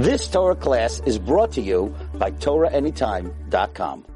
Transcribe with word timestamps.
This 0.00 0.28
Torah 0.28 0.56
class 0.56 1.02
is 1.04 1.18
brought 1.18 1.52
to 1.52 1.60
you 1.60 1.94
by 2.14 2.30
TorahAnytime.com. 2.30 4.06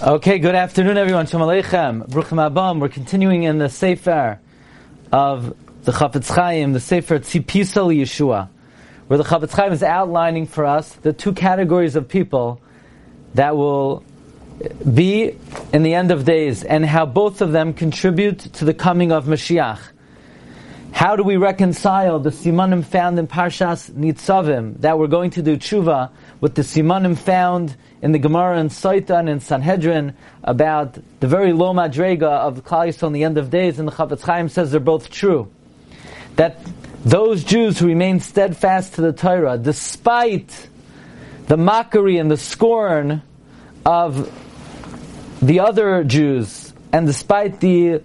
Okay, 0.00 0.38
good 0.38 0.54
afternoon, 0.54 0.96
everyone. 0.96 1.26
Shalom 1.26 1.48
Aleichem. 1.48 2.08
Bruchim 2.08 2.38
Haba'im. 2.38 2.80
We're 2.80 2.88
continuing 2.88 3.42
in 3.42 3.58
the 3.58 3.68
Sefer 3.68 4.38
of 5.10 5.56
the 5.82 5.90
Chafetz 5.90 6.32
Chaim, 6.32 6.72
the 6.72 6.78
Sefer 6.78 7.18
Tzipisa 7.18 7.92
Yeshua, 7.92 8.48
where 9.08 9.18
the 9.18 9.24
Chafetz 9.24 9.50
Chaim 9.50 9.72
is 9.72 9.82
outlining 9.82 10.46
for 10.46 10.64
us 10.64 10.92
the 10.92 11.12
two 11.12 11.32
categories 11.32 11.96
of 11.96 12.06
people 12.06 12.60
that 13.34 13.56
will 13.56 14.04
be 14.94 15.36
in 15.72 15.82
the 15.82 15.94
end 15.94 16.12
of 16.12 16.24
days 16.24 16.62
and 16.62 16.86
how 16.86 17.06
both 17.06 17.40
of 17.40 17.50
them 17.50 17.74
contribute 17.74 18.38
to 18.38 18.64
the 18.64 18.72
coming 18.72 19.10
of 19.10 19.24
Mashiach. 19.24 19.80
How 20.92 21.16
do 21.16 21.22
we 21.22 21.38
reconcile 21.38 22.20
the 22.20 22.28
simanim 22.28 22.84
found 22.84 23.18
in 23.18 23.26
Parshas 23.26 23.90
Nitzavim 23.90 24.78
that 24.82 24.98
we're 24.98 25.06
going 25.06 25.30
to 25.30 25.42
do 25.42 25.56
tshuva 25.56 26.10
with 26.40 26.54
the 26.54 26.60
simanim 26.60 27.16
found 27.16 27.74
in 28.02 28.12
the 28.12 28.18
Gemara 28.18 28.58
and 28.58 28.70
Saitan 28.70 29.28
and 29.28 29.42
Sanhedrin 29.42 30.14
about 30.44 30.98
the 31.20 31.26
very 31.26 31.54
low 31.54 31.72
madrega 31.72 32.22
of 32.22 32.62
Klal 32.62 33.06
in 33.06 33.12
the 33.14 33.24
end 33.24 33.38
of 33.38 33.48
days, 33.48 33.78
and 33.78 33.88
the 33.88 33.92
Chafetz 33.92 34.20
Chaim 34.20 34.50
says 34.50 34.70
they're 34.70 34.80
both 34.80 35.08
true. 35.08 35.50
That 36.36 36.58
those 37.04 37.42
Jews 37.42 37.78
who 37.78 37.86
remain 37.86 38.20
steadfast 38.20 38.94
to 38.94 39.00
the 39.00 39.14
Torah, 39.14 39.56
despite 39.56 40.68
the 41.46 41.56
mockery 41.56 42.18
and 42.18 42.30
the 42.30 42.36
scorn 42.36 43.22
of 43.86 44.30
the 45.40 45.60
other 45.60 46.04
Jews, 46.04 46.72
and 46.92 47.06
despite 47.06 47.60
the 47.60 48.02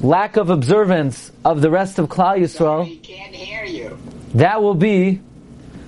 lack 0.00 0.36
of 0.36 0.50
observance 0.50 1.30
of 1.44 1.60
the 1.60 1.70
rest 1.70 1.98
of 1.98 2.08
Klal 2.08 2.38
Yisrael, 2.40 2.84
He 2.86 2.96
can't 2.96 3.34
hear 3.34 3.64
you. 3.64 3.98
that 4.34 4.62
will 4.62 4.74
be 4.74 5.20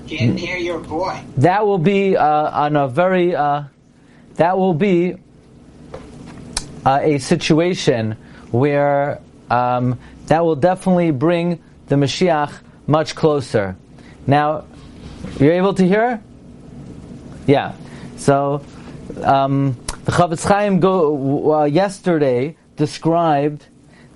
Can't 0.07 0.39
hear 0.39 0.57
your 0.59 0.81
boy. 0.81 1.21
that 1.39 1.67
will 1.67 1.79
be 1.79 2.17
uh, 2.17 2.25
on 2.27 2.77
a 2.77 2.89
very 2.89 3.35
uh, 3.35 3.65
that 4.37 4.59
will 4.59 4.75
be 4.75 5.15
uh, 6.85 6.99
a 7.03 7.19
situation 7.19 8.17
where 8.51 9.21
um, 9.51 9.99
that 10.27 10.45
will 10.45 10.57
definitely 10.57 11.11
bring 11.11 11.63
the 11.89 11.97
Mashiach 11.97 12.53
much 12.87 13.15
closer. 13.15 13.77
Now, 14.27 14.65
you're 15.39 15.53
able 15.53 15.75
to 15.75 15.87
hear? 15.87 16.21
Yeah. 17.47 17.75
So 18.17 18.65
um, 19.23 19.77
the 20.05 20.13
Chafetz 20.13 20.47
Chaim 20.47 20.81
go, 20.81 21.53
uh, 21.55 21.65
yesterday 21.65 22.57
described 22.77 23.67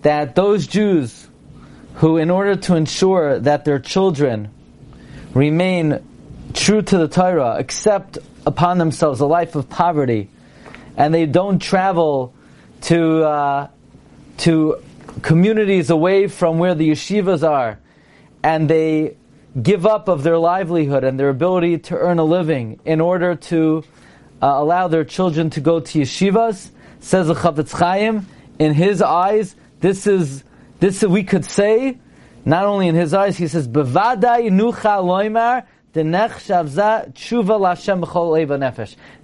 that 0.02 0.34
those 0.34 0.66
Jews 0.66 1.28
who, 1.94 2.16
in 2.16 2.30
order 2.30 2.54
to 2.54 2.76
ensure 2.76 3.38
that 3.40 3.64
their 3.64 3.78
children 3.78 4.50
remain 5.34 6.04
true 6.54 6.82
to 6.82 6.98
the 6.98 7.08
Torah, 7.08 7.56
accept 7.58 8.18
upon 8.46 8.78
themselves 8.78 9.20
a 9.20 9.26
life 9.26 9.54
of 9.54 9.68
poverty, 9.68 10.30
and 10.96 11.12
they 11.12 11.26
don't 11.26 11.58
travel 11.58 12.34
to 12.82 13.24
uh, 13.24 13.68
to 14.38 14.82
communities 15.22 15.90
away 15.90 16.28
from 16.28 16.58
where 16.58 16.74
the 16.74 16.90
yeshivas 16.90 17.46
are, 17.46 17.78
and 18.42 18.70
they 18.70 19.16
give 19.60 19.86
up 19.86 20.08
of 20.08 20.22
their 20.22 20.38
livelihood 20.38 21.02
and 21.02 21.18
their 21.18 21.30
ability 21.30 21.78
to 21.78 21.96
earn 21.96 22.18
a 22.18 22.24
living 22.24 22.78
in 22.84 23.00
order 23.00 23.34
to 23.34 23.82
uh, 24.40 24.46
allow 24.46 24.86
their 24.86 25.04
children 25.04 25.50
to 25.50 25.60
go 25.60 25.80
to 25.80 25.98
yeshivas, 26.00 26.70
says 27.00 27.26
the 27.26 27.34
Chafetz 27.34 27.72
Chaim. 27.72 28.26
In 28.58 28.74
his 28.74 29.02
eyes, 29.02 29.54
this 29.80 30.06
is 30.06 30.44
this 30.80 31.02
we 31.02 31.24
could 31.24 31.44
say, 31.44 31.98
not 32.44 32.64
only 32.64 32.88
in 32.88 32.94
his 32.94 33.14
eyes, 33.14 33.36
he 33.36 33.48
says, 33.48 33.66
"Bevadai 33.68 34.50
nucha 34.50 35.02
loimar." 35.02 35.64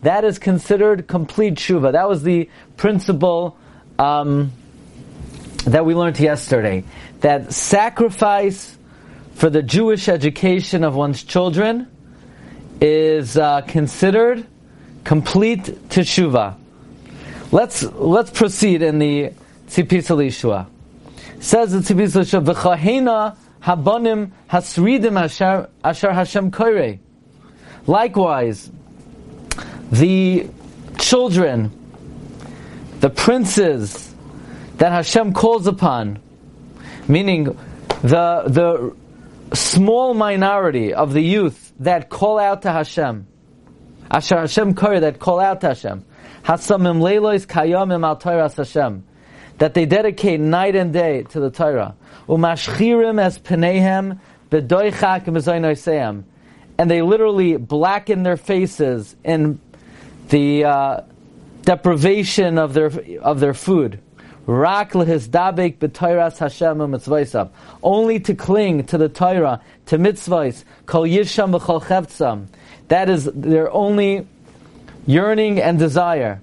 That 0.02 0.24
is 0.24 0.38
considered 0.38 1.06
complete 1.06 1.54
tshuva. 1.54 1.92
That 1.92 2.08
was 2.08 2.22
the 2.22 2.48
principle 2.76 3.56
um, 3.98 4.50
that 5.66 5.84
we 5.84 5.94
learned 5.94 6.18
yesterday. 6.18 6.84
That 7.20 7.52
sacrifice 7.52 8.76
for 9.34 9.50
the 9.50 9.62
Jewish 9.62 10.08
education 10.08 10.84
of 10.84 10.94
one's 10.94 11.22
children 11.22 11.86
is 12.80 13.36
uh, 13.36 13.60
considered 13.62 14.46
complete 15.04 15.64
teshuva. 15.90 16.56
Let's 17.52 17.82
let's 17.82 18.30
proceed 18.30 18.82
in 18.82 18.98
the 18.98 19.32
Tzipisa 19.68 20.16
L'Yeshua. 20.16 20.66
Says 21.40 21.72
the 21.72 21.78
Tzipisa 21.78 22.16
L'Yeshua, 22.16 22.54
"V'chahena 22.54 23.36
habonim 23.62 24.30
hasridim 24.50 25.20
asher 25.20 25.68
asher 25.82 26.12
Hashem 26.12 26.50
koire." 26.50 26.98
Likewise, 27.86 28.70
the 29.90 30.48
children, 30.98 31.70
the 33.00 33.10
princes 33.10 34.14
that 34.78 34.92
Hashem 34.92 35.32
calls 35.32 35.66
upon, 35.66 36.18
meaning 37.08 37.44
the 38.02 38.44
the 38.46 38.94
small 39.54 40.14
minority 40.14 40.94
of 40.94 41.12
the 41.12 41.20
youth 41.20 41.72
that 41.80 42.08
call 42.08 42.38
out 42.38 42.62
to 42.62 42.72
Hashem, 42.72 43.26
Asher 44.10 44.38
Hashem 44.38 44.74
koire 44.74 45.00
that 45.00 45.18
call 45.18 45.40
out 45.40 45.60
to 45.62 45.68
Hashem, 45.68 46.04
Hasamim 46.44 46.98
leilois 47.00 47.46
kayamim 47.46 48.04
al 48.04 48.50
Hashem, 48.50 49.04
that 49.58 49.74
they 49.74 49.86
dedicate 49.86 50.40
night 50.40 50.74
and 50.74 50.92
day 50.92 51.22
to 51.30 51.40
the 51.40 51.50
Torah. 51.50 51.94
Umashchirim 52.28 53.20
as 53.20 53.38
penehem 53.38 54.18
bedoichak 54.50 55.24
mezaynoiseim, 55.24 56.24
and 56.78 56.90
they 56.90 57.02
literally 57.02 57.56
blacken 57.56 58.22
their 58.22 58.36
faces 58.36 59.14
in 59.24 59.60
the 60.28 60.64
uh, 60.64 61.00
deprivation 61.62 62.58
of 62.58 62.74
their 62.74 62.90
of 63.20 63.40
their 63.40 63.54
food. 63.54 64.00
Rak 64.46 64.92
lehizdabek 64.92 65.78
b'toiras 65.78 66.38
Hashem 66.38 66.78
u'mitzvaysav. 66.78 67.50
Only 67.82 68.20
to 68.20 68.34
cling 68.34 68.84
to 68.86 68.98
the 68.98 69.08
Torah, 69.08 69.60
to 69.86 69.98
mitzvahs, 69.98 70.64
kol 70.86 71.02
yisham 71.02 71.58
v'chol 71.58 71.82
chevtzam. 71.82 72.46
That 72.88 73.08
is 73.08 73.24
their 73.24 73.72
only 73.72 74.26
yearning 75.06 75.60
and 75.60 75.78
desire. 75.78 76.42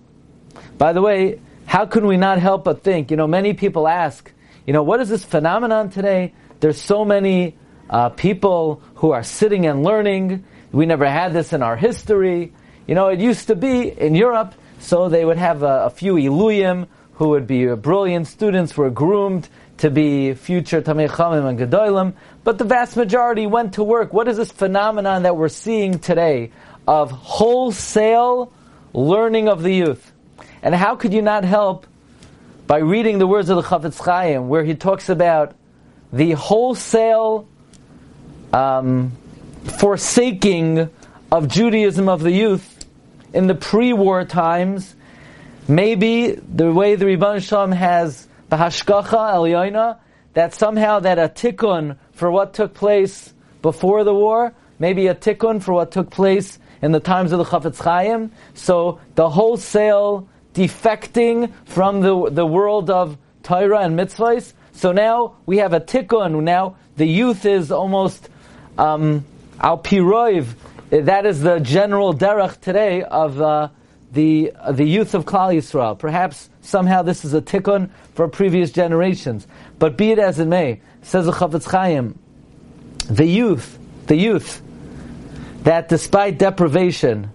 By 0.78 0.94
the 0.94 1.02
way, 1.02 1.40
how 1.72 1.86
can 1.86 2.06
we 2.06 2.18
not 2.18 2.38
help 2.38 2.66
but 2.66 2.84
think? 2.84 3.12
You 3.12 3.16
know, 3.16 3.28
many 3.28 3.54
people 3.54 3.88
ask, 3.88 4.30
you 4.68 4.74
know, 4.74 4.84
what 4.84 5.00
is 5.00 5.08
this 5.08 5.24
phenomenon 5.24 5.90
today? 5.90 6.34
There's 6.60 6.82
so 6.82 7.06
many 7.06 7.56
uh, 7.90 8.10
people 8.10 8.82
who 8.96 9.12
are 9.12 9.24
sitting 9.24 9.66
and 9.66 9.82
learning. 9.82 10.44
We 10.74 10.86
never 10.86 11.10
had 11.10 11.32
this 11.32 11.54
in 11.54 11.64
our 11.64 11.78
history. 11.78 12.52
You 12.88 12.96
know, 12.96 13.08
it 13.08 13.22
used 13.22 13.48
to 13.48 13.56
be 13.56 13.88
in 13.90 14.16
Europe, 14.16 14.54
so 14.80 15.08
they 15.08 15.24
would 15.24 15.38
have 15.38 15.64
a, 15.64 15.86
a 15.86 15.90
few 15.90 16.16
iluyim 16.16 16.88
who 17.14 17.30
would 17.30 17.48
be 17.48 17.66
brilliant 17.76 18.28
students, 18.28 18.76
were 18.76 18.90
groomed 18.90 19.48
to 19.78 19.90
be 19.90 20.34
future 20.34 20.82
Tamei 20.82 21.08
Chamim 21.08 21.48
and 21.48 21.58
Gedolim, 21.58 22.16
but 22.44 22.58
the 22.58 22.66
vast 22.66 22.98
majority 22.98 23.48
went 23.48 23.76
to 23.76 23.84
work. 23.86 24.12
What 24.12 24.28
is 24.28 24.36
this 24.36 24.52
phenomenon 24.52 25.24
that 25.24 25.38
we're 25.38 25.48
seeing 25.48 26.00
today 26.00 26.52
of 26.86 27.12
wholesale 27.12 28.52
learning 28.92 29.48
of 29.48 29.64
the 29.64 29.74
youth? 29.74 30.12
And 30.64 30.76
how 30.76 30.96
could 30.96 31.14
you 31.14 31.22
not 31.22 31.44
help 31.44 31.88
by 32.68 32.78
reading 32.78 33.18
the 33.18 33.28
words 33.28 33.50
of 33.50 33.58
the 33.58 33.64
Chafetz 33.64 33.98
Chaim, 34.04 34.48
where 34.48 34.64
he 34.64 34.76
talks 34.76 35.10
about 35.10 35.56
the 36.14 36.32
wholesale 36.34 37.48
um, 38.54 39.14
forsaking 39.64 40.90
of 41.32 41.48
Judaism 41.48 42.08
of 42.08 42.22
the 42.22 42.32
youth 42.32 42.86
in 43.34 43.48
the 43.48 43.56
pre-war 43.56 44.24
times? 44.26 44.96
Maybe 45.68 46.32
the 46.32 46.72
way 46.72 46.96
the 46.96 47.06
Rebbe 47.06 47.40
Shalom 47.40 47.72
has 47.72 48.28
the 48.50 48.58
Hashgacha 48.58 49.34
Elyoina, 49.34 49.98
that 50.34 50.54
somehow 50.54 51.00
that 51.00 51.18
a 51.18 51.28
tikkun 51.28 51.98
for 52.12 52.30
what 52.30 52.54
took 52.54 52.74
place 52.74 53.34
before 53.62 54.04
the 54.04 54.14
war, 54.14 54.54
maybe 54.80 55.08
a 55.08 55.16
tikkun 55.16 55.62
for 55.62 55.74
what 55.74 55.92
took 55.92 56.10
place 56.10 56.60
in 56.82 56.92
the 56.92 57.00
times 57.00 57.32
of 57.32 57.40
the 57.40 57.46
Chafetz 57.46 57.82
Chaim. 57.82 58.32
So 58.54 59.00
the 59.16 59.30
wholesale 59.30 60.28
defecting 60.54 61.52
from 61.66 62.02
the, 62.02 62.30
the 62.30 62.46
world 62.46 62.90
of 62.90 63.18
Torah 63.44 63.80
and 63.80 63.98
mitzvahs. 63.98 64.54
So 64.74 64.92
now 64.92 65.36
we 65.46 65.58
have 65.58 65.74
a 65.74 65.80
tikkun. 65.80 66.44
Now 66.44 66.76
the 66.98 67.06
youth 67.06 67.46
is 67.46 67.72
almost 67.72 68.30
um, 68.78 69.26
al 69.60 69.78
piroiv. 69.78 70.56
That 70.90 71.26
is 71.26 71.42
the 71.42 71.60
general 71.60 72.14
derech 72.14 72.60
today 72.60 73.04
of 73.04 73.42
uh, 73.42 73.70
the 74.12 74.52
uh, 74.60 74.72
the 74.74 74.84
youth 74.84 75.14
of 75.14 75.26
Klal 75.26 75.56
Yisrael. 75.56 75.98
Perhaps 75.98 76.50
somehow 76.62 77.02
this 77.02 77.24
is 77.24 77.34
a 77.34 77.42
tikkun 77.42 77.90
for 78.14 78.28
previous 78.28 78.72
generations. 78.72 79.48
But 79.80 79.98
be 79.98 80.12
it 80.12 80.20
as 80.20 80.40
it 80.40 80.48
may, 80.48 80.82
says 81.02 81.26
the 81.26 81.32
Chafetz 81.32 81.66
Chaim, 81.70 82.20
the 83.10 83.26
youth, 83.26 83.80
the 84.08 84.16
youth, 84.16 84.62
that 85.64 85.90
despite 85.90 86.38
deprivation, 86.38 87.32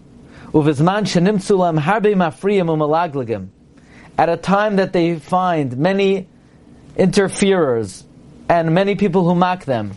uvizman 0.53 1.05
shenimtzulam 1.05 1.81
harbe 1.81 2.15
mafriyim 2.15 2.67
umalagligim, 2.67 3.49
at 4.19 4.29
a 4.29 4.37
time 4.37 4.77
that 4.77 4.93
they 4.93 5.19
find 5.19 5.77
many 5.77 6.27
interferers 6.97 8.05
and 8.49 8.75
many 8.75 8.95
people 8.95 9.25
who 9.25 9.35
mock 9.35 9.65
them, 9.65 9.93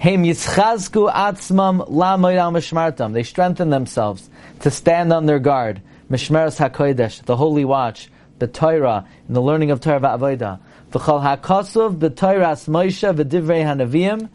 Heim 0.00 0.22
yischazku 0.22 1.12
atzmam 1.12 1.88
lamoid 1.88 2.38
mishmartam. 2.52 3.12
They 3.12 3.24
strengthen 3.24 3.70
themselves 3.70 4.30
to 4.60 4.70
stand 4.70 5.12
on 5.12 5.26
their 5.26 5.40
guard. 5.40 5.82
Mishmeres 6.08 6.56
hakodesh, 6.56 7.24
the 7.24 7.36
holy 7.36 7.64
watch, 7.64 8.08
the 8.38 8.46
Torah, 8.46 9.06
and 9.26 9.34
the 9.34 9.42
learning 9.42 9.72
of 9.72 9.80
Torah 9.80 9.98
va'avodah. 9.98 10.60
V'chol 10.92 11.22
hakosov, 11.22 11.98
the 11.98 12.10
Torah 12.10 12.52
Moshe, 12.52 13.12
v'divrei 13.12 13.64
hanavim, 13.64 14.28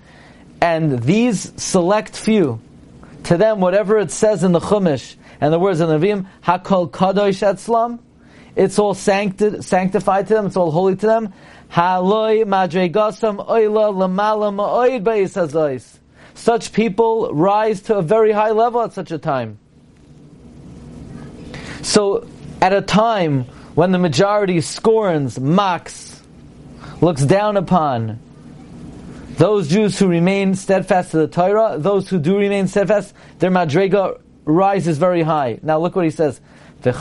and 0.60 1.02
these 1.02 1.54
select 1.56 2.18
few, 2.18 2.60
to 3.24 3.38
them 3.38 3.62
whatever 3.62 3.98
it 3.98 4.12
says 4.12 4.44
in 4.44 4.52
the 4.52 4.60
Chumash 4.60 5.16
and 5.42 5.54
the 5.54 5.60
words 5.60 5.80
of 5.80 5.90
the 5.90 5.98
Nevi'im, 5.98 6.28
hakol 6.44 6.90
kadosh 6.90 7.42
etzlam, 7.42 8.00
it's 8.56 8.78
all 8.78 8.94
sancti- 8.94 9.62
sanctified 9.62 10.28
to 10.28 10.34
them, 10.36 10.46
it's 10.46 10.58
all 10.58 10.72
holy 10.72 10.96
to 10.96 11.06
them. 11.06 11.34
Haloi 11.72 12.46
madregasam 12.46 13.48
oila 13.48 13.94
lamala 13.94 14.54
ma'oid 14.54 15.04
beis 15.04 16.00
Such 16.36 16.72
people 16.72 17.34
rise 17.34 17.82
to 17.84 17.96
a 17.98 18.02
very 18.02 18.32
high 18.32 18.52
level 18.52 18.82
at 18.82 18.94
such 18.94 19.12
a 19.12 19.18
time. 19.18 19.58
So, 21.82 22.28
at 22.62 22.74
a 22.74 22.82
time 22.82 23.46
when 23.76 23.92
the 23.92 23.98
majority 23.98 24.62
scorns, 24.62 25.40
mocks, 25.40 26.22
looks 27.02 27.24
down 27.24 27.58
upon 27.58 28.20
those 29.38 29.68
Jews 29.68 29.98
who 29.98 30.08
remain 30.08 30.56
steadfast 30.56 31.12
to 31.12 31.18
the 31.18 31.28
Torah, 31.28 31.78
those 31.80 32.08
who 32.08 32.20
do 32.20 32.38
remain 32.38 32.68
steadfast, 32.68 33.14
their 33.40 33.50
madrega 33.50 34.20
rises 34.46 34.98
very 34.98 35.22
high. 35.24 35.60
Now 35.62 35.80
look 35.80 35.96
what 35.96 36.06
he 36.06 36.12
says. 36.12 36.42
And 36.86 36.96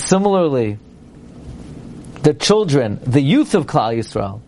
similarly, 0.00 0.78
the 2.22 2.34
children, 2.34 2.98
the 3.04 3.20
youth 3.20 3.54
of 3.54 3.66
Klal 3.66 3.96
Yisrael, 3.96 4.40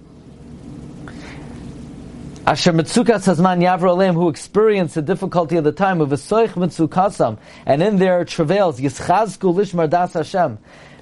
Asher 2.49 2.73
Mitzukas 2.73 3.27
Hazman 3.27 3.61
Yavro 3.61 4.15
who 4.15 4.29
experience 4.31 4.95
the 4.95 5.03
difficulty 5.03 5.57
of 5.57 5.65
the 5.65 5.73
time 5.73 6.01
of 6.01 6.09
Esoich 6.09 6.55
Mitzukasam, 6.55 7.39
and 7.67 7.83
in 7.83 7.99
their 7.99 8.25
travails, 8.25 8.81
Yischazku 8.81 9.55
Lishmar 9.55 9.89
Das 9.89 10.15
Hashem, 10.15 10.59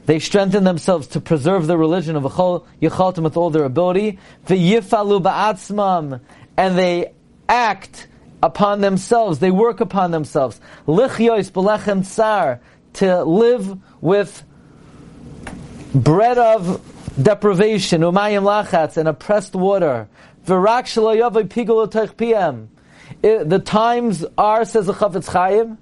they 0.07 0.19
strengthen 0.19 0.65
themselves 0.65 1.07
to 1.07 1.21
preserve 1.21 1.69
the 1.69 1.79
religion 1.79 2.17
of 2.17 2.25
Yechaltim 2.25 3.23
with 3.23 3.37
all 3.37 3.51
their 3.51 3.65
ability, 3.65 4.19
V'yifalu 4.47 5.23
Ba'atzmam, 5.23 6.21
and 6.57 6.77
they 6.77 7.13
act 7.49 8.09
upon 8.47 8.81
themselves, 8.81 9.39
they 9.41 9.51
work 9.51 9.81
upon 9.81 10.11
themselves. 10.11 10.61
Lichyois 10.87 11.51
belechem 11.51 12.05
tsar, 12.05 12.61
to 12.95 13.25
live 13.25 13.79
with 14.01 14.43
bread 15.95 16.39
of 16.39 16.81
deprivation, 17.23 18.01
umayim 18.01 18.43
lachatz, 18.43 18.97
and 18.97 19.09
oppressed 19.09 19.55
water. 19.55 20.09
V'rak 20.47 20.85
shaloyavay 20.85 21.49
pigol 21.49 22.17
pm. 22.17 22.71
The 23.21 23.59
times 23.59 24.25
are, 24.39 24.65
says 24.65 24.87
the 24.87 24.95
Chafetz 24.95 25.29
Chaim, 25.29 25.79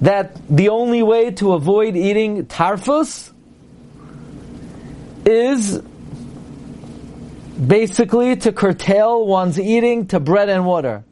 that 0.00 0.36
the 0.48 0.68
only 0.68 1.02
way 1.02 1.30
to 1.32 1.52
avoid 1.52 1.96
eating 1.96 2.46
tarfus 2.46 3.32
is 5.24 5.82
basically 7.66 8.36
to 8.36 8.52
curtail 8.52 9.26
one's 9.26 9.58
eating 9.58 10.06
to 10.08 10.20
bread 10.20 10.48
and 10.48 10.64
water. 10.66 11.04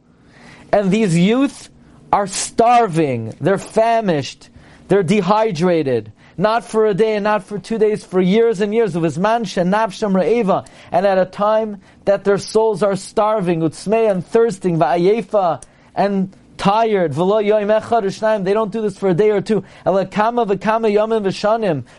And 0.75 0.91
these 0.91 1.17
youth 1.17 1.71
are 2.12 2.26
starving, 2.26 3.32
they're 3.41 3.59
famished, 3.59 4.49
they're 4.88 5.05
dehydrated, 5.05 6.11
not 6.37 6.65
for 6.65 6.87
a 6.87 6.94
day 6.94 7.15
and 7.15 7.23
not 7.23 7.44
for 7.44 7.61
two 7.61 7.79
days, 7.79 8.05
for 8.05 8.21
years 8.21 8.61
and 8.61 8.75
years. 8.75 8.97
Of 8.97 9.05
Isman 9.05 9.43
Shenavsham 9.43 10.21
Re'eva, 10.21 10.67
and 10.91 11.06
at 11.06 11.17
a 11.17 11.26
time 11.26 11.81
that 12.06 12.25
their 12.25 12.38
souls 12.38 12.82
are 12.82 12.97
starving, 12.97 13.61
utsmei 13.61 14.11
and 14.11 14.26
thirsting, 14.26 14.76
va'ayefa, 14.76 15.62
and 15.94 16.37
tired, 16.56 17.12
they 17.12 18.53
don't 18.53 18.73
do 18.73 18.82
this 18.82 18.99
for 18.99 19.11
a 19.11 19.15
day 19.15 19.31
or 19.31 19.41
two, 19.41 19.62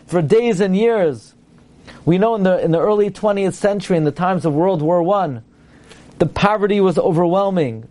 for 0.06 0.22
days 0.22 0.60
and 0.60 0.76
years. 0.76 1.34
We 2.04 2.18
know 2.18 2.34
in 2.34 2.42
the, 2.42 2.62
in 2.62 2.72
the 2.72 2.80
early 2.80 3.10
20th 3.10 3.54
century, 3.54 3.96
in 3.96 4.04
the 4.04 4.12
times 4.12 4.44
of 4.44 4.52
World 4.52 4.82
War 4.82 5.02
I, 5.14 5.40
the 6.18 6.26
poverty 6.26 6.82
was 6.82 6.98
overwhelming. 6.98 7.88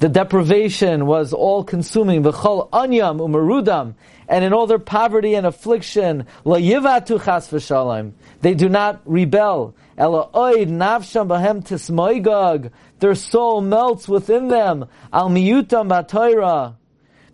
The 0.00 0.08
deprivation 0.08 1.04
was 1.04 1.34
all 1.34 1.62
consuming. 1.62 2.22
V'chol 2.22 2.70
anyam 2.70 3.20
umarudam. 3.20 3.94
And 4.28 4.44
in 4.44 4.54
all 4.54 4.66
their 4.66 4.78
poverty 4.78 5.34
and 5.34 5.46
affliction, 5.46 6.26
la 6.44 6.56
yivatu 6.56 7.22
chas 7.22 7.50
v'shalom. 7.50 8.12
They 8.40 8.54
do 8.54 8.70
not 8.70 9.02
rebel. 9.04 9.74
Ela 9.98 10.30
oid 10.32 10.68
nafsham 10.68 11.28
bahem 11.28 11.62
tismoigog. 11.62 12.70
Their 13.00 13.14
soul 13.14 13.60
melts 13.60 14.08
within 14.08 14.48
them. 14.48 14.86
Al 15.12 15.28
miyutam 15.28 15.90
batoira. 15.90 16.76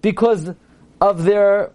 Because 0.02 0.50
of 1.00 1.22
their, 1.22 1.70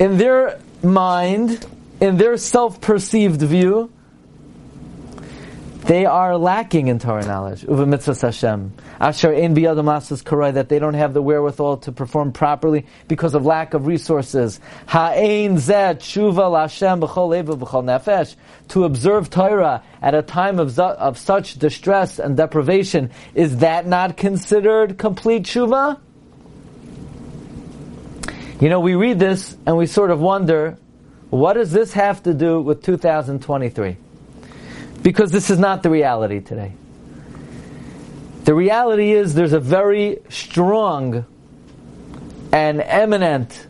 in 0.00 0.18
their 0.18 0.58
mind, 0.82 1.64
in 2.00 2.16
their 2.16 2.36
self-perceived 2.36 3.40
view, 3.42 3.92
they 5.86 6.06
are 6.06 6.38
lacking 6.38 6.88
in 6.88 6.98
Torah 6.98 7.26
knowledge. 7.26 7.62
Uva 7.64 7.84
mitzvah 7.84 8.14
Hashem. 8.14 8.72
Asher 9.00 9.34
ein 9.34 9.54
biyadam 9.54 9.88
asas 9.92 10.22
karai, 10.22 10.54
that 10.54 10.70
they 10.70 10.78
don't 10.78 10.94
have 10.94 11.12
the 11.12 11.20
wherewithal 11.20 11.76
to 11.78 11.92
perform 11.92 12.32
properly 12.32 12.86
because 13.06 13.34
of 13.34 13.44
lack 13.44 13.74
of 13.74 13.86
resources. 13.86 14.60
Ha'ein 14.86 15.58
zet 15.58 16.00
shuva 16.00 16.50
l'Hashem 16.50 17.00
b'chol 17.00 17.28
leva 17.28 17.56
b'chol 17.56 17.84
nefesh. 17.84 18.34
To 18.68 18.84
observe 18.84 19.28
Torah 19.28 19.82
at 20.00 20.14
a 20.14 20.22
time 20.22 20.58
of, 20.58 20.78
of 20.78 21.18
such 21.18 21.58
distress 21.58 22.18
and 22.18 22.36
deprivation, 22.36 23.10
is 23.34 23.58
that 23.58 23.86
not 23.86 24.16
considered 24.16 24.96
complete 24.96 25.42
shuva? 25.42 26.00
You 28.58 28.70
know, 28.70 28.80
we 28.80 28.94
read 28.94 29.18
this 29.18 29.54
and 29.66 29.76
we 29.76 29.86
sort 29.86 30.10
of 30.10 30.20
wonder, 30.20 30.78
what 31.28 31.54
does 31.54 31.72
this 31.72 31.92
have 31.92 32.22
to 32.22 32.32
do 32.32 32.60
with 32.62 32.82
2023? 32.82 33.98
Because 35.04 35.30
this 35.30 35.50
is 35.50 35.58
not 35.58 35.82
the 35.82 35.90
reality 35.90 36.40
today. 36.40 36.72
The 38.44 38.54
reality 38.54 39.12
is 39.12 39.34
there's 39.34 39.52
a 39.52 39.60
very 39.60 40.20
strong 40.30 41.26
and 42.52 42.80
eminent 42.80 43.66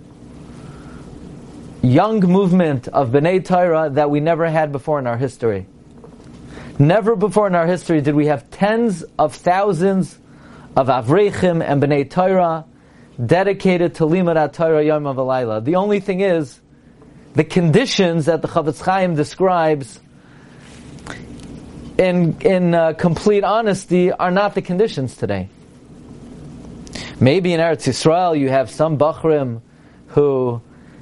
young 1.82 2.20
movement 2.20 2.86
of 2.86 3.10
B'nai 3.10 3.44
Torah 3.44 3.90
that 3.90 4.10
we 4.10 4.20
never 4.20 4.48
had 4.48 4.70
before 4.70 5.00
in 5.00 5.08
our 5.08 5.16
history. 5.16 5.66
Never 6.78 7.16
before 7.16 7.48
in 7.48 7.56
our 7.56 7.66
history 7.66 8.00
did 8.00 8.14
we 8.14 8.26
have 8.26 8.48
tens 8.50 9.02
of 9.18 9.34
thousands 9.34 10.16
of 10.76 10.86
Avrechim 10.86 11.64
and 11.64 11.82
B'nai 11.82 12.08
Torah 12.08 12.64
dedicated 13.24 13.96
to 13.96 14.04
Limud 14.04 14.52
Torah 14.52 14.84
Yom 14.84 15.02
Alayla. 15.02 15.64
The 15.64 15.74
only 15.76 15.98
thing 15.98 16.20
is, 16.20 16.60
the 17.34 17.44
conditions 17.44 18.26
that 18.26 18.40
the 18.40 18.48
Chafetz 18.48 18.80
Chaim 18.80 19.16
describes 19.16 19.98
in, 21.98 22.40
in 22.40 22.74
uh, 22.74 22.92
complete 22.94 23.44
honesty, 23.44 24.10
are 24.10 24.30
not 24.30 24.54
the 24.54 24.62
conditions 24.62 25.16
today. 25.16 25.48
Maybe 27.20 27.52
in 27.52 27.60
Eretz 27.60 27.86
Yisrael 27.86 28.38
you 28.38 28.48
have 28.48 28.70
some 28.70 28.98
Bachrim 28.98 29.60
who 30.08 30.60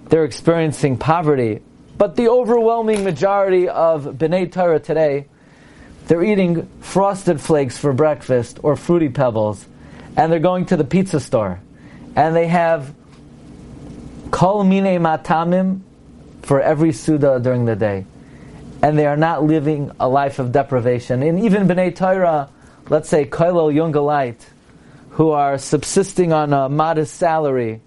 they're 0.09 0.25
experiencing 0.25 0.99
poverty, 0.99 1.61
but 1.97 2.17
the 2.17 2.29
overwhelming 2.29 3.05
majority 3.05 3.69
of 3.69 4.05
B'nai 4.05 4.51
Torah 4.53 4.81
today, 4.81 5.27
they're 6.07 6.23
eating 6.23 6.69
frosted 6.81 7.41
flakes 7.41 7.79
for 7.79 7.93
breakfast 7.93 8.59
or 8.63 8.77
fruity 8.77 9.09
pebbles, 9.09 9.67
and 10.17 10.31
they're 10.31 10.41
going 10.41 10.67
to 10.67 10.77
the 10.77 10.85
pizza 10.85 11.21
store, 11.21 11.61
and 12.15 12.37
they 12.37 12.49
have 12.49 12.95
kol 14.31 14.65
mine 14.65 14.85
matamim 15.01 15.81
for 16.43 16.61
every 16.61 16.93
suda 16.93 17.39
during 17.41 17.65
the 17.65 17.77
day 17.77 18.05
and 18.83 18.99
they 18.99 19.07
are 19.07 19.17
not 19.17 19.45
living 19.45 19.93
a 20.01 20.09
life 20.09 20.41
of 20.41 20.51
deprivation. 20.51 21.23
And 21.23 21.39
even 21.45 21.69
B'nai 21.69 21.95
Torah, 21.95 22.51
let's 22.89 23.09
say 23.09 23.25
Koilel 23.25 23.73
Yungalite, 23.73 24.45
who 25.11 25.31
are 25.31 25.57
subsisting 25.57 26.33
on 26.33 26.53
a 26.53 26.69
modest 26.69 27.15
salary, 27.15 27.81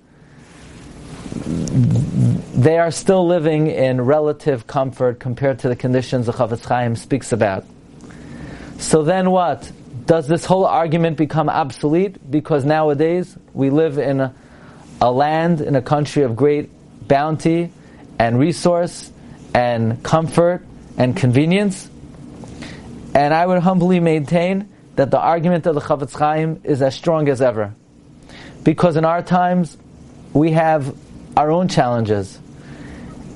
they 2.56 2.78
are 2.78 2.92
still 2.92 3.28
living 3.28 3.68
in 3.68 4.00
relative 4.00 4.68
comfort 4.68 5.20
compared 5.20 5.60
to 5.60 5.68
the 5.68 5.76
conditions 5.76 6.28
the 6.28 6.32
Chafetz 6.32 6.64
Chaim 6.64 6.96
speaks 6.96 7.34
about. 7.34 7.66
So 8.78 9.04
then 9.04 9.32
what? 9.32 9.70
Does 10.06 10.28
this 10.28 10.46
whole 10.46 10.66
argument 10.66 11.18
become 11.18 11.50
obsolete? 11.50 12.32
Because 12.32 12.64
nowadays 12.64 13.36
we 13.54 13.70
live 13.70 13.98
in 13.98 14.22
a, 14.22 14.34
a 15.02 15.12
land, 15.12 15.60
in 15.60 15.76
a 15.76 15.82
country 15.82 16.24
of 16.24 16.36
great 16.36 16.70
bounty 17.08 17.72
and 18.18 18.40
resource 18.40 19.12
and 19.54 20.02
comfort 20.04 20.66
and 20.98 21.16
convenience. 21.16 21.90
And 23.14 23.34
I 23.34 23.46
would 23.46 23.60
humbly 23.60 24.00
maintain 24.00 24.70
that 24.96 25.12
the 25.12 25.20
argument 25.20 25.66
of 25.68 25.76
the 25.76 25.82
Chafetz 25.82 26.18
Chaim 26.18 26.62
is 26.64 26.82
as 26.82 26.96
strong 26.96 27.28
as 27.30 27.42
ever. 27.42 27.74
Because 28.64 28.96
in 28.96 29.06
our 29.06 29.22
times, 29.22 29.78
we 30.34 30.52
have 30.52 30.96
our 31.38 31.52
own 31.52 31.68
challenges. 31.68 32.40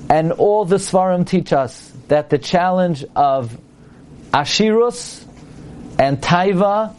And 0.08 0.32
all 0.32 0.64
the 0.64 0.76
Svarim 0.76 1.26
teach 1.26 1.52
us 1.52 1.92
that 2.08 2.30
the 2.30 2.38
challenge 2.38 3.04
of 3.14 3.56
Ashirus 4.32 5.24
and 5.98 6.20
Taiva 6.20 6.94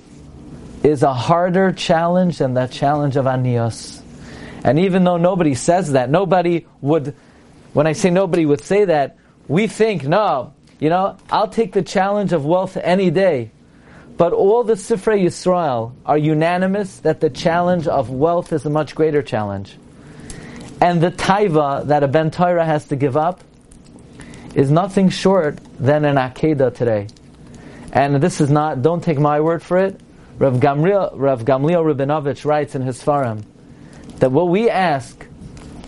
is 0.84 1.03
a 1.03 1.13
harder 1.13 1.72
challenge 1.72 2.38
than 2.38 2.53
the 2.53 2.68
challenge 2.68 3.18
of 3.18 3.25
Anios. 3.25 4.01
And 4.63 4.80
even 4.80 5.03
though 5.03 5.18
nobody 5.18 5.56
says 5.56 5.94
that, 5.94 6.10
nobody 6.10 6.65
would, 6.82 7.15
when 7.74 7.88
I 7.88 7.94
say 7.94 8.10
nobody 8.10 8.46
would 8.46 8.62
say 8.62 8.86
that, 8.86 9.18
we 9.51 9.67
think, 9.67 10.03
no, 10.05 10.53
you 10.79 10.89
know, 10.89 11.17
I'll 11.29 11.50
take 11.50 11.74
the 11.74 11.81
challenge 11.81 12.31
of 12.31 12.46
wealth 12.46 12.77
any 12.77 13.12
day. 13.12 13.51
But 14.15 14.31
all 14.31 14.63
the 14.63 14.75
Sifrei 14.75 15.25
Yisrael 15.25 15.91
are 16.05 16.17
unanimous 16.17 17.00
that 17.00 17.20
the 17.20 17.29
challenge 17.29 17.86
of 17.86 18.10
wealth 18.10 18.53
is 18.53 18.65
a 18.65 18.70
much 18.70 18.96
greater 18.96 19.22
challenge. 19.22 19.75
And 20.79 21.01
the 21.01 21.12
taiva 21.12 21.88
that 21.88 22.01
a 22.01 22.08
Ben 22.08 22.31
Torah 22.31 22.65
has 22.65 22.86
to 22.86 22.96
give 22.96 23.17
up 23.17 23.43
is 24.55 24.72
nothing 24.72 25.10
short 25.10 25.60
than 25.77 26.05
an 26.05 26.15
Akedah 26.15 26.74
today. 26.74 27.08
And 27.91 28.24
this 28.24 28.39
is 28.39 28.50
not, 28.50 28.81
don't 28.81 29.03
take 29.03 29.20
my 29.20 29.41
word 29.41 29.62
for 29.62 29.79
it. 29.79 30.00
Rav 30.38 30.62
Gamliel, 30.62 31.12
Rav 31.15 31.43
Gamliel 31.43 31.93
Rabinovich 31.93 32.46
writes 32.46 32.74
in 32.74 32.84
his 32.84 33.03
Farim 33.03 33.43
that 34.20 34.31
what 34.31 34.48
we 34.48 34.70
ask 34.70 35.27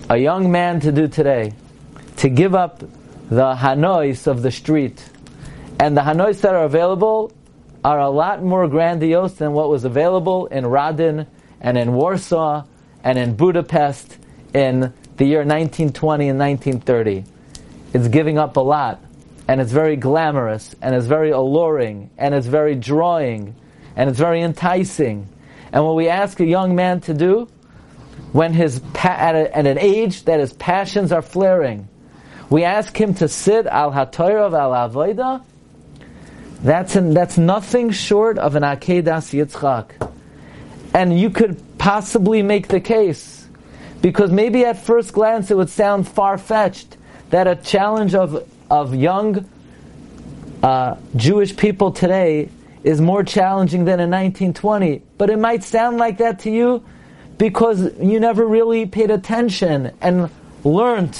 a 0.09 0.17
young 0.17 0.51
man 0.51 0.81
to 0.81 0.91
do 0.91 1.07
today, 1.07 1.53
to 2.17 2.27
give 2.27 2.55
up 2.55 2.83
the 3.33 3.55
Hanois 3.55 4.27
of 4.27 4.43
the 4.43 4.51
street, 4.51 5.03
and 5.79 5.97
the 5.97 6.01
Hanois 6.01 6.39
that 6.41 6.53
are 6.53 6.65
available 6.65 7.31
are 7.83 7.99
a 7.99 8.09
lot 8.09 8.43
more 8.43 8.67
grandiose 8.67 9.33
than 9.33 9.53
what 9.53 9.69
was 9.69 9.85
available 9.85 10.45
in 10.45 10.65
Radin 10.65 11.25
and 11.59 11.77
in 11.77 11.93
Warsaw 11.93 12.63
and 13.03 13.17
in 13.17 13.35
Budapest 13.35 14.19
in 14.53 14.93
the 15.17 15.25
year 15.25 15.39
1920 15.39 16.29
and 16.29 16.37
1930. 16.37 17.25
It's 17.93 18.07
giving 18.07 18.37
up 18.37 18.55
a 18.55 18.59
lot, 18.59 19.03
and 19.47 19.59
it's 19.59 19.71
very 19.71 19.95
glamorous, 19.95 20.75
and 20.79 20.93
it's 20.93 21.07
very 21.07 21.31
alluring, 21.31 22.11
and 22.19 22.35
it's 22.35 22.47
very 22.47 22.75
drawing, 22.75 23.55
and 23.95 24.11
it's 24.11 24.19
very 24.19 24.43
enticing. 24.43 25.27
And 25.71 25.83
what 25.83 25.95
we 25.95 26.07
ask 26.07 26.39
a 26.39 26.45
young 26.45 26.75
man 26.75 27.01
to 27.01 27.15
do, 27.15 27.49
when 28.31 28.53
his 28.53 28.79
at, 29.03 29.35
a, 29.35 29.57
at 29.57 29.65
an 29.65 29.79
age 29.79 30.25
that 30.25 30.39
his 30.39 30.53
passions 30.53 31.11
are 31.11 31.23
flaring, 31.23 31.87
we 32.53 32.63
ask 32.65 32.95
him 32.95 33.15
to 33.15 33.27
sit 33.27 33.65
al 33.65 33.91
hatoirav 33.91 34.53
al 34.53 34.73
avoida. 34.87 35.43
That's 36.61 36.95
an, 36.95 37.15
that's 37.15 37.35
nothing 37.35 37.89
short 37.89 38.37
of 38.37 38.53
an 38.53 38.61
akedas 38.61 39.33
yitzchak, 39.33 40.11
and 40.93 41.19
you 41.19 41.31
could 41.31 41.59
possibly 41.79 42.43
make 42.43 42.67
the 42.67 42.79
case 42.79 43.47
because 44.03 44.29
maybe 44.31 44.65
at 44.65 44.77
first 44.77 45.13
glance 45.13 45.49
it 45.49 45.57
would 45.57 45.71
sound 45.71 46.07
far 46.07 46.37
fetched 46.37 46.95
that 47.31 47.47
a 47.47 47.55
challenge 47.55 48.13
of, 48.13 48.47
of 48.69 48.93
young 48.93 49.49
uh, 50.61 50.95
Jewish 51.15 51.57
people 51.57 51.91
today 51.91 52.49
is 52.83 53.01
more 53.01 53.23
challenging 53.23 53.85
than 53.85 53.99
in 53.99 54.11
1920. 54.11 55.01
But 55.17 55.31
it 55.31 55.39
might 55.39 55.63
sound 55.63 55.97
like 55.97 56.19
that 56.19 56.37
to 56.41 56.51
you 56.51 56.85
because 57.39 57.97
you 57.99 58.19
never 58.19 58.45
really 58.45 58.85
paid 58.85 59.09
attention 59.09 59.91
and 60.01 60.29
learned 60.63 61.17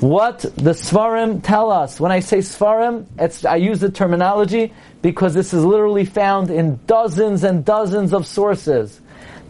what 0.00 0.40
the 0.40 0.72
Svarim 0.72 1.42
tell 1.42 1.70
us. 1.70 2.00
When 2.00 2.10
I 2.10 2.20
say 2.20 2.38
Svarim, 2.38 3.06
I 3.46 3.56
use 3.56 3.80
the 3.80 3.90
terminology 3.90 4.72
because 5.02 5.34
this 5.34 5.52
is 5.52 5.64
literally 5.64 6.04
found 6.04 6.50
in 6.50 6.80
dozens 6.86 7.44
and 7.44 7.64
dozens 7.64 8.12
of 8.12 8.26
sources 8.26 9.00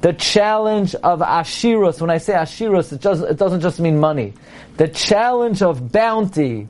the 0.00 0.12
challenge 0.12 0.94
of 0.94 1.20
ashirus. 1.20 2.00
When 2.00 2.10
I 2.10 2.18
say 2.18 2.32
ashirus, 2.32 2.92
it, 2.92 3.00
just, 3.00 3.22
it 3.22 3.36
doesn't 3.36 3.60
just 3.60 3.80
mean 3.80 3.98
money. 4.00 4.32
The 4.76 4.88
challenge 4.88 5.62
of 5.62 5.92
bounty, 5.92 6.68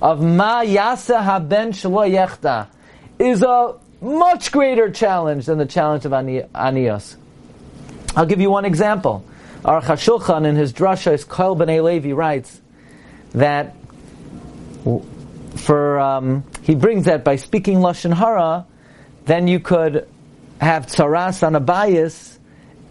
of 0.00 0.20
ma 0.20 0.62
yasa 0.62 1.22
haben 1.22 1.72
shelo 1.72 2.10
yechta, 2.10 2.66
is 3.18 3.42
a 3.42 3.76
much 4.00 4.50
greater 4.50 4.90
challenge 4.90 5.46
than 5.46 5.58
the 5.58 5.66
challenge 5.66 6.04
of 6.04 6.12
ani, 6.12 6.42
anios. 6.54 7.16
I'll 8.16 8.26
give 8.26 8.40
you 8.40 8.50
one 8.50 8.64
example. 8.64 9.24
HaShulchan 9.62 10.44
in 10.44 10.56
his 10.56 10.72
drasha, 10.72 11.26
Kol 11.28 11.56
B'nai 11.56 11.82
Levi 11.82 12.12
writes 12.12 12.60
that 13.32 13.76
for 15.56 16.00
um, 16.00 16.44
he 16.62 16.74
brings 16.74 17.04
that 17.06 17.24
by 17.24 17.36
speaking 17.36 17.78
lashon 17.78 18.12
hara, 18.12 18.66
then 19.24 19.48
you 19.48 19.60
could 19.60 20.08
have 20.60 20.86
tsaras 20.86 21.46
on 21.46 21.54
a 21.54 21.60
bias 21.60 22.38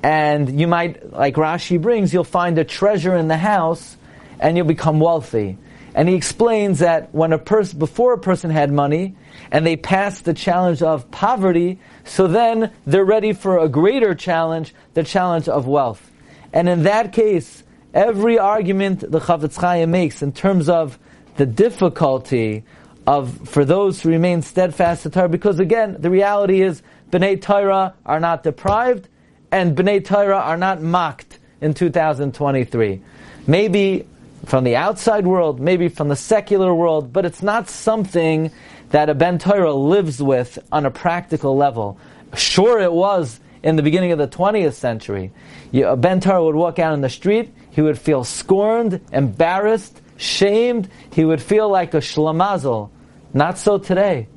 and 0.03 0.59
you 0.59 0.67
might, 0.67 1.11
like 1.13 1.35
Rashi 1.35 1.79
brings, 1.79 2.13
you'll 2.13 2.23
find 2.23 2.57
a 2.57 2.63
treasure 2.63 3.15
in 3.15 3.27
the 3.27 3.37
house, 3.37 3.97
and 4.39 4.57
you'll 4.57 4.65
become 4.65 4.99
wealthy. 4.99 5.57
And 5.93 6.09
he 6.09 6.15
explains 6.15 6.79
that 6.79 7.13
when 7.13 7.33
a 7.33 7.37
person, 7.37 7.77
before 7.77 8.13
a 8.13 8.17
person 8.17 8.49
had 8.49 8.71
money, 8.71 9.15
and 9.51 9.65
they 9.65 9.75
passed 9.75 10.25
the 10.25 10.33
challenge 10.33 10.81
of 10.81 11.11
poverty, 11.11 11.79
so 12.03 12.27
then 12.27 12.71
they're 12.87 13.05
ready 13.05 13.33
for 13.33 13.59
a 13.59 13.69
greater 13.69 14.15
challenge, 14.15 14.73
the 14.93 15.03
challenge 15.03 15.47
of 15.47 15.67
wealth. 15.67 16.09
And 16.53 16.67
in 16.67 16.83
that 16.83 17.13
case, 17.13 17.63
every 17.93 18.39
argument 18.39 18.99
the 18.99 19.19
Chafetz 19.19 19.55
Chaim 19.55 19.91
makes 19.91 20.21
in 20.21 20.31
terms 20.31 20.69
of 20.69 20.97
the 21.37 21.45
difficulty 21.45 22.63
of 23.07 23.49
for 23.49 23.65
those 23.65 24.01
who 24.01 24.09
remain 24.09 24.41
steadfast 24.41 25.03
to 25.03 25.09
Torah, 25.09 25.29
because 25.29 25.59
again, 25.59 25.97
the 25.99 26.09
reality 26.09 26.61
is 26.61 26.81
Bnei 27.09 27.41
Torah 27.41 27.93
are 28.05 28.19
not 28.19 28.43
deprived, 28.43 29.07
and 29.51 29.75
Bnei 29.75 30.03
Torah 30.03 30.37
are 30.37 30.57
not 30.57 30.81
mocked 30.81 31.39
in 31.59 31.73
2023. 31.73 33.01
Maybe 33.47 34.07
from 34.45 34.63
the 34.63 34.75
outside 34.75 35.25
world, 35.25 35.59
maybe 35.59 35.89
from 35.89 36.07
the 36.09 36.15
secular 36.15 36.73
world, 36.73 37.11
but 37.11 37.25
it's 37.25 37.41
not 37.41 37.69
something 37.69 38.51
that 38.89 39.09
a 39.09 39.13
Ben 39.13 39.39
Torah 39.39 39.73
lives 39.73 40.21
with 40.21 40.59
on 40.71 40.85
a 40.85 40.91
practical 40.91 41.55
level. 41.55 41.97
Sure, 42.35 42.79
it 42.79 42.91
was 42.91 43.39
in 43.63 43.75
the 43.75 43.83
beginning 43.83 44.11
of 44.11 44.17
the 44.17 44.27
20th 44.27 44.73
century. 44.73 45.31
A 45.73 45.95
Ben 45.95 46.19
Torah 46.19 46.43
would 46.43 46.55
walk 46.55 46.79
out 46.79 46.93
in 46.93 47.01
the 47.01 47.09
street, 47.09 47.53
he 47.71 47.81
would 47.81 47.97
feel 47.97 48.23
scorned, 48.23 49.01
embarrassed, 49.11 50.01
shamed, 50.17 50.89
he 51.11 51.25
would 51.25 51.41
feel 51.41 51.69
like 51.69 51.93
a 51.93 51.97
shlamazel. 51.97 52.89
Not 53.33 53.57
so 53.57 53.77
today. 53.77 54.27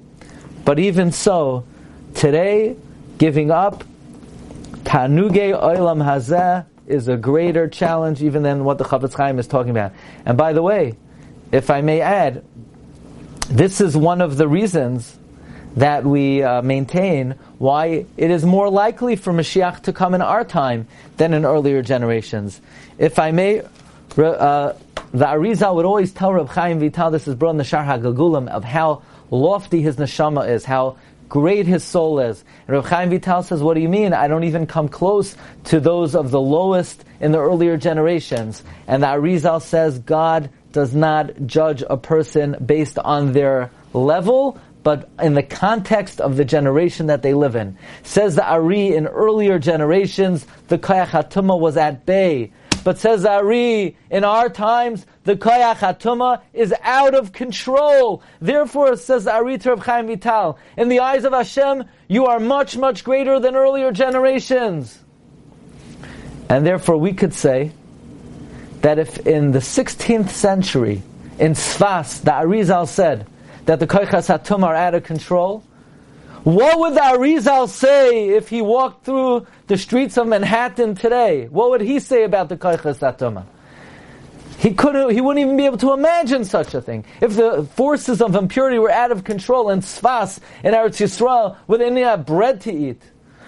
But 0.64 0.78
even 0.78 1.12
so, 1.12 1.64
today, 2.14 2.76
giving 3.18 3.50
up 3.50 3.84
Tanuge 4.84 5.52
Oilam 5.52 6.02
Hazeh 6.04 6.64
is 6.86 7.08
a 7.08 7.16
greater 7.16 7.68
challenge 7.68 8.22
even 8.22 8.42
than 8.42 8.64
what 8.64 8.78
the 8.78 8.84
Chafetz 8.84 9.14
Chaim 9.14 9.38
is 9.38 9.46
talking 9.46 9.70
about. 9.70 9.92
And 10.24 10.38
by 10.38 10.52
the 10.52 10.62
way, 10.62 10.94
if 11.52 11.70
I 11.70 11.80
may 11.80 12.00
add, 12.00 12.44
this 13.48 13.80
is 13.80 13.96
one 13.96 14.20
of 14.20 14.36
the 14.36 14.48
reasons 14.48 15.18
that 15.76 16.04
we 16.04 16.42
uh, 16.42 16.62
maintain 16.62 17.34
why 17.58 18.06
it 18.16 18.30
is 18.30 18.44
more 18.44 18.70
likely 18.70 19.16
for 19.16 19.32
Mashiach 19.32 19.82
to 19.82 19.92
come 19.92 20.14
in 20.14 20.22
our 20.22 20.44
time 20.44 20.86
than 21.16 21.34
in 21.34 21.44
earlier 21.44 21.82
generations. 21.82 22.60
If 22.98 23.18
I 23.18 23.32
may, 23.32 23.60
uh, 23.60 23.64
the 25.12 25.26
Arizal 25.26 25.74
would 25.76 25.84
always 25.84 26.12
tell 26.12 26.32
Reb 26.32 26.48
Chaim 26.48 26.78
Vital, 26.80 27.10
this 27.10 27.26
is 27.26 27.34
brought 27.34 27.50
in 27.50 27.56
the 27.56 27.64
Shaar 27.64 27.84
HaGilgulim, 27.84 28.48
of 28.48 28.64
how 28.64 29.02
lofty 29.30 29.80
his 29.82 29.96
neshama 29.96 30.48
is, 30.48 30.64
how 30.64 30.96
great 31.28 31.66
his 31.66 31.82
soul 31.82 32.20
is. 32.20 32.44
And 32.68 32.76
Rav 32.76 32.86
Chaim 32.86 33.10
Vital 33.10 33.42
says, 33.42 33.62
what 33.62 33.74
do 33.74 33.80
you 33.80 33.88
mean? 33.88 34.12
I 34.12 34.28
don't 34.28 34.44
even 34.44 34.66
come 34.66 34.88
close 34.88 35.36
to 35.64 35.80
those 35.80 36.14
of 36.14 36.30
the 36.30 36.40
lowest 36.40 37.04
in 37.18 37.32
the 37.32 37.38
earlier 37.38 37.76
generations. 37.76 38.62
And 38.86 39.02
the 39.02 39.08
Arizal 39.08 39.60
says, 39.60 39.98
God 39.98 40.50
does 40.72 40.94
not 40.94 41.46
judge 41.46 41.82
a 41.88 41.96
person 41.96 42.56
based 42.64 42.98
on 42.98 43.32
their 43.32 43.70
level, 43.92 44.60
but 44.84 45.08
in 45.20 45.34
the 45.34 45.42
context 45.42 46.20
of 46.20 46.36
the 46.36 46.44
generation 46.44 47.06
that 47.06 47.22
they 47.22 47.34
live 47.34 47.56
in. 47.56 47.76
Says 48.04 48.36
the 48.36 48.46
Ari, 48.46 48.94
in 48.94 49.08
earlier 49.08 49.58
generations, 49.58 50.46
the 50.68 50.78
Kayach 50.78 51.08
HaTumah 51.08 51.58
was 51.58 51.76
at 51.76 52.06
bay. 52.06 52.52
But 52.84 52.98
says 52.98 53.22
the 53.22 53.30
Ari, 53.30 53.96
in 54.10 54.24
our 54.24 54.50
times, 54.50 55.06
the 55.24 55.36
Koyach 55.36 55.76
Hatuma 55.76 56.42
is 56.52 56.74
out 56.82 57.14
of 57.14 57.32
control. 57.32 58.22
Therefore, 58.40 58.96
says 58.96 59.24
the 59.24 59.32
Ari 59.32 59.56
to 59.58 59.76
Chaim 59.76 60.06
Vital, 60.06 60.58
in 60.76 60.90
the 60.90 61.00
eyes 61.00 61.24
of 61.24 61.32
Hashem, 61.32 61.84
you 62.08 62.26
are 62.26 62.38
much, 62.38 62.76
much 62.76 63.02
greater 63.02 63.40
than 63.40 63.56
earlier 63.56 63.90
generations. 63.90 64.98
And 66.50 66.66
therefore, 66.66 66.98
we 66.98 67.14
could 67.14 67.32
say 67.32 67.72
that 68.82 68.98
if 68.98 69.26
in 69.26 69.52
the 69.52 69.60
16th 69.60 70.28
century, 70.28 71.02
in 71.38 71.52
Sfas, 71.52 72.22
the 72.22 72.32
Arizal 72.32 72.86
said 72.86 73.26
that 73.66 73.80
the 73.80 73.86
Koyach 73.86 74.08
Hatuma 74.08 74.64
are 74.64 74.74
out 74.74 74.94
of 74.94 75.04
control, 75.04 75.64
what 76.44 76.78
would 76.78 76.94
the 76.94 77.00
Arizal 77.00 77.68
say 77.68 78.28
if 78.28 78.50
he 78.50 78.60
walked 78.60 79.06
through 79.06 79.46
the 79.66 79.78
streets 79.78 80.18
of 80.18 80.26
Manhattan 80.28 80.94
today? 80.94 81.48
What 81.48 81.70
would 81.70 81.80
he 81.80 81.98
say 81.98 82.24
about 82.24 82.50
the 82.50 82.56
Koiches 82.58 82.98
Atoma? 82.98 83.46
He 84.58 84.74
couldn't, 84.74 85.10
he 85.10 85.20
wouldn't 85.20 85.44
even 85.44 85.56
be 85.56 85.64
able 85.64 85.78
to 85.78 85.92
imagine 85.92 86.44
such 86.44 86.74
a 86.74 86.82
thing. 86.82 87.04
If 87.20 87.36
the 87.36 87.64
forces 87.74 88.20
of 88.20 88.34
impurity 88.34 88.78
were 88.78 88.90
out 88.90 89.10
of 89.10 89.24
control 89.24 89.70
in 89.70 89.80
Sfas, 89.80 90.38
in 90.62 90.74
Eretz 90.74 91.00
Yisrael, 91.00 91.56
would 91.66 91.80
any 91.80 92.02
have 92.02 92.26
bread 92.26 92.60
to 92.62 92.72
eat? 92.72 93.02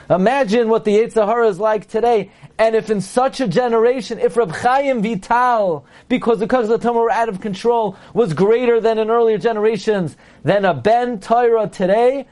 Imagine 0.08 0.68
what 0.68 0.84
the 0.84 0.96
Yetzirah 0.96 1.48
is 1.48 1.58
like 1.58 1.88
today. 1.88 2.30
And 2.58 2.76
if 2.76 2.90
in 2.90 3.00
such 3.00 3.40
a 3.40 3.48
generation, 3.48 4.18
if 4.18 4.36
Reb 4.36 4.52
Chaim 4.52 5.02
Vital, 5.02 5.84
because 6.08 6.38
the 6.38 6.46
Kaz 6.46 6.94
were 6.94 7.10
out 7.10 7.28
of 7.28 7.40
control, 7.40 7.96
was 8.14 8.32
greater 8.32 8.80
than 8.80 8.98
in 8.98 9.10
earlier 9.10 9.36
generations, 9.36 10.16
then 10.44 10.64
a 10.64 10.74
Ben 10.74 11.18
Torah 11.18 11.68
today, 11.68 12.26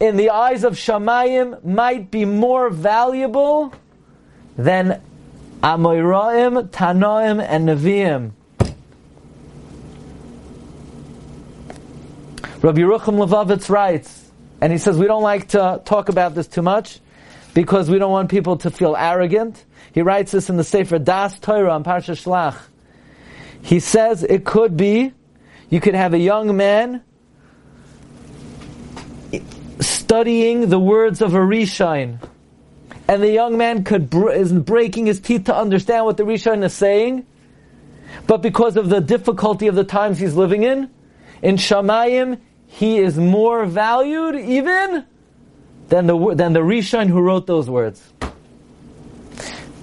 in 0.00 0.16
the 0.16 0.30
eyes 0.30 0.64
of 0.64 0.74
Shamayim, 0.74 1.62
might 1.64 2.10
be 2.10 2.24
more 2.24 2.70
valuable 2.70 3.74
than 4.56 5.02
Amoiraim, 5.62 6.68
Tanoim, 6.70 7.44
and 7.46 7.68
Nevi'im. 7.68 8.32
Rabbi 12.60 12.80
Yerucham 12.80 13.24
Levovitz 13.24 13.68
writes, 13.68 14.30
and 14.60 14.72
he 14.72 14.78
says 14.78 14.98
we 14.98 15.06
don't 15.06 15.22
like 15.22 15.48
to 15.48 15.80
talk 15.84 16.08
about 16.08 16.34
this 16.34 16.48
too 16.48 16.62
much 16.62 17.00
because 17.58 17.90
we 17.90 17.98
don't 17.98 18.12
want 18.12 18.30
people 18.30 18.56
to 18.56 18.70
feel 18.70 18.94
arrogant. 18.94 19.64
He 19.92 20.00
writes 20.00 20.30
this 20.30 20.48
in 20.48 20.56
the 20.56 20.62
Sefer 20.62 21.00
Das 21.00 21.40
Torah 21.40 21.72
on 21.72 21.82
Parsha 21.82 22.14
Shlach. 22.14 22.56
He 23.62 23.80
says 23.80 24.22
it 24.22 24.44
could 24.44 24.76
be 24.76 25.12
you 25.68 25.80
could 25.80 25.96
have 25.96 26.14
a 26.14 26.20
young 26.20 26.56
man 26.56 27.02
studying 29.80 30.68
the 30.68 30.78
words 30.78 31.20
of 31.20 31.34
a 31.34 31.38
Rishon, 31.38 32.22
and 33.08 33.22
the 33.24 33.32
young 33.32 33.58
man 33.58 33.82
could 33.82 34.14
is 34.14 34.52
breaking 34.52 35.06
his 35.06 35.18
teeth 35.18 35.46
to 35.46 35.56
understand 35.56 36.04
what 36.04 36.16
the 36.16 36.22
Rishon 36.22 36.62
is 36.62 36.74
saying, 36.74 37.26
but 38.28 38.40
because 38.40 38.76
of 38.76 38.88
the 38.88 39.00
difficulty 39.00 39.66
of 39.66 39.74
the 39.74 39.82
times 39.82 40.20
he's 40.20 40.36
living 40.36 40.62
in, 40.62 40.90
in 41.42 41.56
Shamayim, 41.56 42.38
he 42.68 42.98
is 42.98 43.18
more 43.18 43.66
valued 43.66 44.36
even 44.36 45.04
than 45.88 46.06
the 46.06 46.34
than 46.34 46.52
the 46.52 46.60
Rishon 46.60 47.08
who 47.08 47.20
wrote 47.20 47.46
those 47.46 47.68
words. 47.68 48.02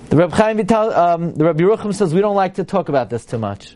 The 0.09 0.17
Reb 0.17 0.31
Chaim 0.31 0.57
Vital, 0.57 0.93
um, 0.93 1.33
the 1.33 1.45
Rabbi 1.45 1.63
Yerucham 1.63 1.93
says 1.93 2.13
we 2.13 2.21
don't 2.21 2.35
like 2.35 2.55
to 2.55 2.63
talk 2.63 2.89
about 2.89 3.09
this 3.09 3.25
too 3.25 3.39
much, 3.39 3.75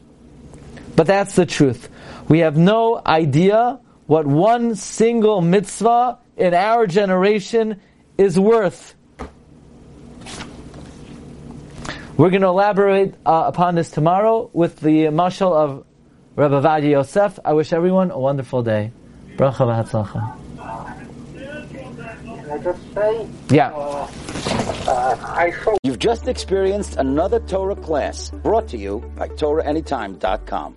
but 0.96 1.08
that's 1.08 1.36
the 1.36 1.46
truth. 1.46 1.90
We 2.28 2.40
have 2.40 2.56
no 2.56 3.02
idea 3.04 3.80
what 4.06 4.26
one 4.26 4.76
single 4.76 5.42
mitzvah 5.42 6.20
in 6.38 6.54
our 6.54 6.88
generation 6.88 7.82
is 8.18 8.40
worth. 8.40 8.96
We're 12.16 12.30
going 12.30 12.42
to 12.42 12.48
elaborate 12.48 13.16
uh, 13.26 13.46
upon 13.48 13.76
this 13.76 13.92
tomorrow 13.92 14.50
with 14.52 14.80
the 14.80 15.06
mashal 15.06 15.54
of 15.54 15.86
Rabbi 16.36 16.54
Ovadia 16.54 16.92
Yosef. 16.92 17.40
I 17.46 17.54
wish 17.54 17.72
everyone 17.72 18.12
a 18.12 18.20
wonderful 18.20 18.62
day. 18.62 18.92
Bracha 19.38 19.66
v'hatzlacha. 19.66 20.39
Just 22.64 22.94
say? 22.94 23.28
Yeah. 23.50 23.72
I 24.88 25.54
saw 25.64 25.76
You've 25.84 26.00
just 26.00 26.28
experienced 26.28 26.98
another 26.98 27.40
Torah 27.40 27.76
class 27.76 28.32
brought 28.32 28.68
to 28.70 28.78
you 28.78 29.00
by 29.16 29.28
TorahAnytime.com. 29.30 30.76